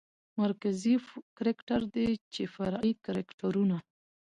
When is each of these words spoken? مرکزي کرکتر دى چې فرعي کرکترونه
مرکزي 0.41 0.95
کرکتر 1.37 1.81
دى 1.95 2.07
چې 2.33 2.43
فرعي 2.55 2.93
کرکترونه 3.05 3.77